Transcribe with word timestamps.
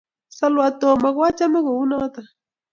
solwo 0.37 0.65
Tom 0.81 0.99
ako 1.09 1.21
achame 1.29 1.59
kou 1.65 1.83
noto 1.89 2.21